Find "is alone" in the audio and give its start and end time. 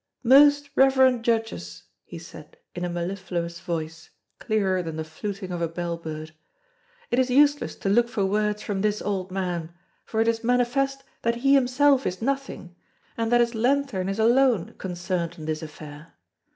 14.09-14.73